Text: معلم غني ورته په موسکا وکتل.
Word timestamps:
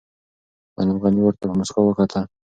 معلم 0.75 0.97
غني 1.03 1.21
ورته 1.23 1.43
په 1.49 1.53
موسکا 1.59 1.81
وکتل. 1.83 2.23